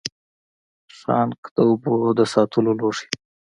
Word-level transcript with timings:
ښانک 0.97 1.41
د 1.55 1.57
اوبو 1.67 1.93
د 2.17 2.19
ساتلو 2.33 2.71
لوښی 2.79 3.07
دی 3.11 3.19